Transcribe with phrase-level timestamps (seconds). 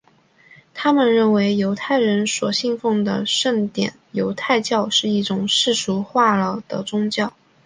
[0.73, 7.31] 他们认为犹太人所信奉的圣殿犹太教是一种世俗化了的宗教。